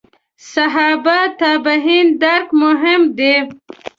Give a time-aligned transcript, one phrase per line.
[0.51, 3.33] صحابه تابعین درک مهم دي.